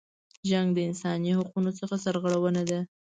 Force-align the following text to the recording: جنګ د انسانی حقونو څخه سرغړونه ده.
جنګ 0.49 0.67
د 0.73 0.79
انسانی 0.89 1.31
حقونو 1.39 1.71
څخه 1.79 1.95
سرغړونه 2.03 2.61
ده. 2.69 2.79